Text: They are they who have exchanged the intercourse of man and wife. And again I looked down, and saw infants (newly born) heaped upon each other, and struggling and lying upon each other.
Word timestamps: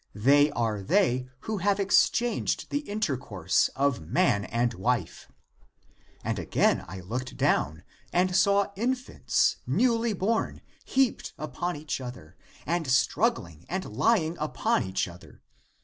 They 0.15 0.49
are 0.53 0.81
they 0.81 1.29
who 1.41 1.57
have 1.57 1.79
exchanged 1.79 2.71
the 2.71 2.79
intercourse 2.89 3.67
of 3.75 4.01
man 4.01 4.45
and 4.45 4.73
wife. 4.73 5.31
And 6.23 6.39
again 6.39 6.83
I 6.87 7.01
looked 7.01 7.37
down, 7.37 7.83
and 8.11 8.35
saw 8.35 8.71
infants 8.75 9.57
(newly 9.67 10.13
born) 10.13 10.61
heaped 10.85 11.33
upon 11.37 11.75
each 11.75 12.01
other, 12.01 12.35
and 12.65 12.87
struggling 12.87 13.63
and 13.69 13.85
lying 13.95 14.35
upon 14.39 14.81
each 14.81 15.07
other. 15.07 15.43